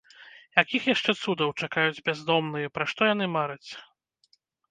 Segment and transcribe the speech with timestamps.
[0.61, 3.69] Якіх яшчэ цудаў чакаюць бяздомныя, пра што яны мараць?